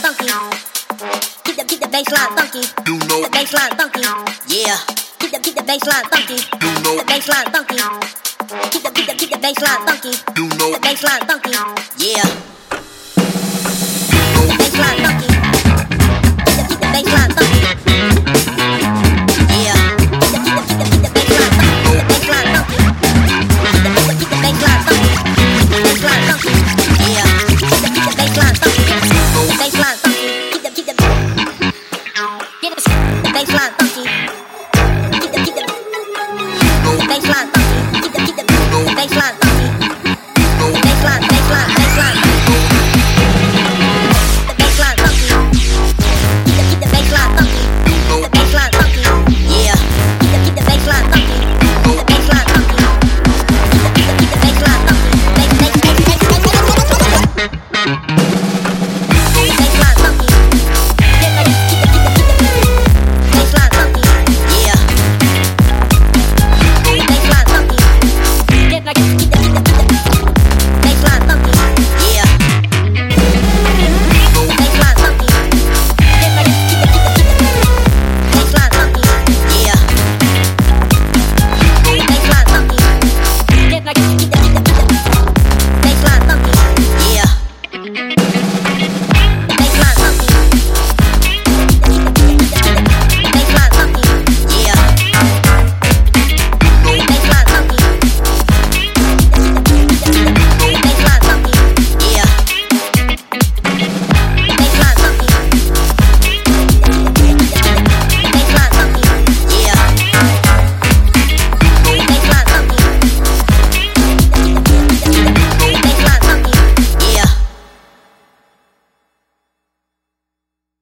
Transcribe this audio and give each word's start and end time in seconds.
funky. 0.00 0.26
Keep 1.44 1.56
the 1.56 1.64
keep 1.64 1.80
the 1.80 1.86
bassline 1.86 2.32
funky. 2.36 2.62
You 2.86 2.96
know 3.08 3.22
the 3.22 3.28
bassline 3.28 3.72
funky. 3.76 4.00
Yeah. 4.48 4.76
Keep 5.18 5.30
the 5.32 5.38
keep 5.38 5.54
the 5.54 5.62
bassline 5.62 6.06
funky. 6.10 6.34
You 6.34 6.72
know 6.82 6.96
the 6.96 7.04
bassline 7.04 7.48
funky. 7.52 7.76
Keep 8.70 8.82
the 8.82 8.90
keep 8.90 9.06
the 9.06 9.14
keep 9.14 9.30
the 9.30 9.36
bassline 9.36 9.80
funky. 9.86 10.12
You 10.36 10.48
know 10.58 10.72
the 10.72 10.80
bassline 10.80 11.22
funky. 11.28 11.50
Yeah. 11.98 12.24
The 14.48 14.54
bassline 14.58 14.98
funky. 15.04 15.19